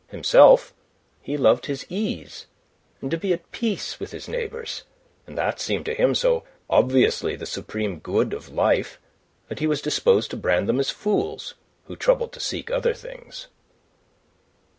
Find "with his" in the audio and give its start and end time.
3.99-4.27